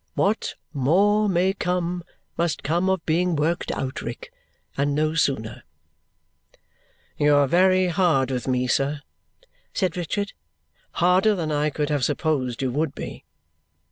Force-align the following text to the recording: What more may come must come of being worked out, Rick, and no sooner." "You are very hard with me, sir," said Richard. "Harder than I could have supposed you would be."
What 0.15 0.55
more 0.73 1.29
may 1.29 1.53
come 1.53 2.03
must 2.35 2.63
come 2.63 2.89
of 2.89 3.05
being 3.05 3.35
worked 3.35 3.71
out, 3.71 4.01
Rick, 4.01 4.33
and 4.75 4.95
no 4.95 5.13
sooner." 5.13 5.61
"You 7.19 7.35
are 7.35 7.45
very 7.45 7.85
hard 7.89 8.31
with 8.31 8.47
me, 8.47 8.65
sir," 8.65 9.01
said 9.75 9.95
Richard. 9.95 10.33
"Harder 10.93 11.35
than 11.35 11.51
I 11.51 11.69
could 11.69 11.91
have 11.91 12.03
supposed 12.03 12.63
you 12.63 12.71
would 12.71 12.95
be." 12.95 13.25